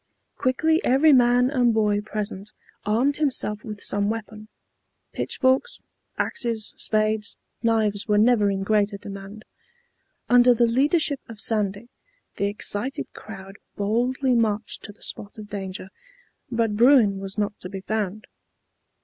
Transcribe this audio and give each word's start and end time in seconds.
Quickly 0.35 0.83
every 0.83 1.13
man 1.13 1.51
and 1.51 1.75
boy 1.75 2.01
present 2.01 2.53
armed 2.87 3.17
himself 3.17 3.63
with 3.63 3.83
some 3.83 4.09
weapon; 4.09 4.47
pitchforks, 5.13 5.79
axes, 6.17 6.73
spades, 6.75 7.35
knives 7.61 8.07
were 8.07 8.17
never 8.17 8.49
in 8.49 8.63
greater 8.63 8.97
demand. 8.97 9.45
Under 10.27 10.55
the 10.55 10.65
leadership 10.65 11.19
of 11.29 11.39
Sandy, 11.39 11.87
the 12.37 12.45
excited 12.45 13.13
crowd 13.13 13.57
boldly 13.75 14.33
marched 14.33 14.81
to 14.85 14.91
the 14.91 15.03
spot 15.03 15.37
of 15.37 15.51
danger, 15.51 15.89
but 16.49 16.75
Bruin 16.75 17.19
was 17.19 17.37
not 17.37 17.59
to 17.59 17.69
be 17.69 17.81
found. 17.81 18.25